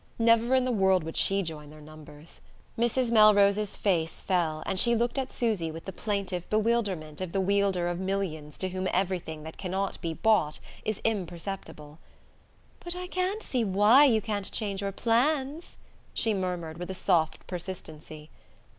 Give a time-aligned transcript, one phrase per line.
[0.17, 2.41] Never in the world would she join their numbers.
[2.75, 3.11] Mrs.
[3.11, 7.87] Melrose's face fell, and she looked at Susy with the plaintive bewilderment of the wielder
[7.87, 11.99] of millions to whom everything that cannot be bought is imperceptible.
[12.79, 15.77] "But I can't see why you can't change your plans,"
[16.15, 18.31] she murmured with a soft persistency.